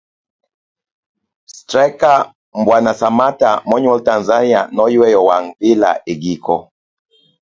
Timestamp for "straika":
1.55-2.13